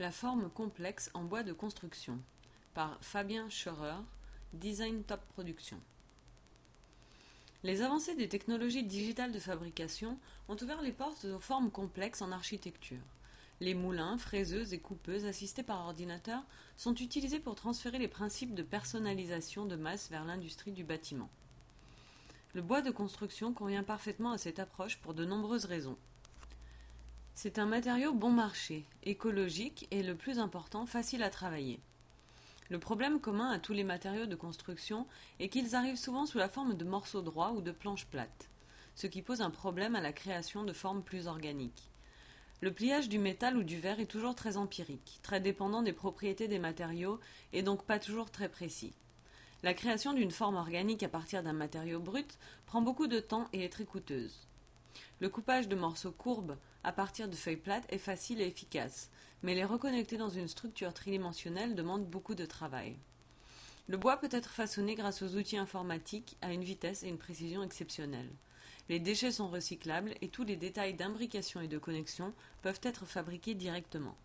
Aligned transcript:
La 0.00 0.12
forme 0.12 0.48
complexe 0.48 1.10
en 1.12 1.24
bois 1.24 1.42
de 1.42 1.52
construction 1.52 2.20
par 2.72 2.98
Fabien 3.00 3.50
Scheurer, 3.50 3.96
Design 4.52 5.02
Top 5.02 5.20
Production. 5.30 5.80
Les 7.64 7.82
avancées 7.82 8.14
des 8.14 8.28
technologies 8.28 8.84
digitales 8.84 9.32
de 9.32 9.40
fabrication 9.40 10.16
ont 10.48 10.56
ouvert 10.62 10.82
les 10.82 10.92
portes 10.92 11.24
aux 11.24 11.40
formes 11.40 11.72
complexes 11.72 12.22
en 12.22 12.30
architecture. 12.30 13.02
Les 13.58 13.74
moulins, 13.74 14.18
fraiseuses 14.18 14.72
et 14.72 14.78
coupeuses 14.78 15.24
assistés 15.24 15.64
par 15.64 15.80
ordinateur 15.80 16.44
sont 16.76 16.94
utilisés 16.94 17.40
pour 17.40 17.56
transférer 17.56 17.98
les 17.98 18.06
principes 18.06 18.54
de 18.54 18.62
personnalisation 18.62 19.66
de 19.66 19.74
masse 19.74 20.10
vers 20.10 20.24
l'industrie 20.24 20.70
du 20.70 20.84
bâtiment. 20.84 21.28
Le 22.54 22.62
bois 22.62 22.82
de 22.82 22.92
construction 22.92 23.52
convient 23.52 23.82
parfaitement 23.82 24.30
à 24.30 24.38
cette 24.38 24.60
approche 24.60 24.98
pour 24.98 25.12
de 25.12 25.24
nombreuses 25.24 25.64
raisons. 25.64 25.98
C'est 27.40 27.60
un 27.60 27.66
matériau 27.66 28.12
bon 28.12 28.30
marché, 28.30 28.84
écologique 29.04 29.86
et 29.92 30.02
le 30.02 30.16
plus 30.16 30.40
important, 30.40 30.86
facile 30.86 31.22
à 31.22 31.30
travailler. 31.30 31.78
Le 32.68 32.80
problème 32.80 33.20
commun 33.20 33.48
à 33.48 33.60
tous 33.60 33.72
les 33.72 33.84
matériaux 33.84 34.26
de 34.26 34.34
construction 34.34 35.06
est 35.38 35.48
qu'ils 35.48 35.76
arrivent 35.76 35.94
souvent 35.94 36.26
sous 36.26 36.38
la 36.38 36.48
forme 36.48 36.76
de 36.76 36.84
morceaux 36.84 37.22
droits 37.22 37.52
ou 37.52 37.60
de 37.60 37.70
planches 37.70 38.06
plates, 38.06 38.48
ce 38.96 39.06
qui 39.06 39.22
pose 39.22 39.40
un 39.40 39.50
problème 39.50 39.94
à 39.94 40.00
la 40.00 40.12
création 40.12 40.64
de 40.64 40.72
formes 40.72 41.04
plus 41.04 41.28
organiques. 41.28 41.92
Le 42.60 42.72
pliage 42.72 43.08
du 43.08 43.20
métal 43.20 43.56
ou 43.56 43.62
du 43.62 43.78
verre 43.78 44.00
est 44.00 44.06
toujours 44.06 44.34
très 44.34 44.56
empirique, 44.56 45.20
très 45.22 45.40
dépendant 45.40 45.82
des 45.82 45.92
propriétés 45.92 46.48
des 46.48 46.58
matériaux 46.58 47.20
et 47.52 47.62
donc 47.62 47.84
pas 47.84 48.00
toujours 48.00 48.32
très 48.32 48.48
précis. 48.48 48.94
La 49.62 49.74
création 49.74 50.12
d'une 50.12 50.32
forme 50.32 50.56
organique 50.56 51.04
à 51.04 51.08
partir 51.08 51.44
d'un 51.44 51.52
matériau 51.52 52.00
brut 52.00 52.36
prend 52.66 52.82
beaucoup 52.82 53.06
de 53.06 53.20
temps 53.20 53.46
et 53.52 53.64
est 53.64 53.72
très 53.72 53.84
coûteuse. 53.84 54.48
Le 55.20 55.28
coupage 55.28 55.68
de 55.68 55.76
morceaux 55.76 56.12
courbes 56.12 56.56
à 56.84 56.92
partir 56.92 57.28
de 57.28 57.34
feuilles 57.34 57.56
plates 57.56 57.86
est 57.90 57.98
facile 57.98 58.40
et 58.40 58.46
efficace, 58.46 59.10
mais 59.42 59.54
les 59.54 59.64
reconnecter 59.64 60.16
dans 60.16 60.28
une 60.28 60.48
structure 60.48 60.94
tridimensionnelle 60.94 61.74
demande 61.74 62.06
beaucoup 62.06 62.34
de 62.34 62.46
travail. 62.46 62.96
Le 63.88 63.96
bois 63.96 64.18
peut 64.18 64.28
être 64.30 64.50
façonné 64.50 64.94
grâce 64.94 65.22
aux 65.22 65.36
outils 65.36 65.56
informatiques 65.56 66.36
à 66.42 66.52
une 66.52 66.64
vitesse 66.64 67.02
et 67.02 67.08
une 67.08 67.18
précision 67.18 67.62
exceptionnelles. 67.62 68.30
Les 68.88 68.98
déchets 68.98 69.32
sont 69.32 69.48
recyclables 69.48 70.14
et 70.20 70.28
tous 70.28 70.44
les 70.44 70.56
détails 70.56 70.94
d'imbrication 70.94 71.60
et 71.60 71.68
de 71.68 71.78
connexion 71.78 72.32
peuvent 72.62 72.80
être 72.82 73.04
fabriqués 73.06 73.54
directement. 73.54 74.16